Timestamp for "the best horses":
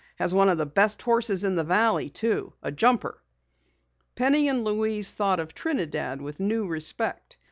0.57-1.43